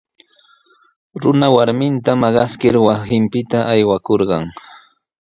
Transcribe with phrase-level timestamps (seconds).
[1.21, 4.43] Runa warminta maqaskir wasinpita aywakurqan.